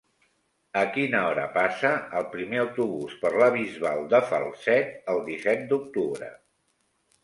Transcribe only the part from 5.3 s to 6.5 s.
disset d'octubre?